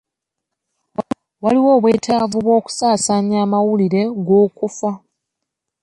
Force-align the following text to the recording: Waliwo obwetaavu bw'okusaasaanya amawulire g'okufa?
Waliwo 1.43 1.69
obwetaavu 1.77 2.37
bw'okusaasaanya 2.45 3.37
amawulire 3.45 4.01
g'okufa? 4.25 4.91